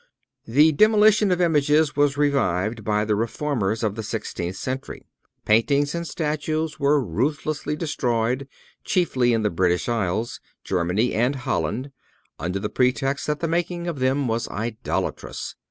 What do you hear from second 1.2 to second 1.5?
of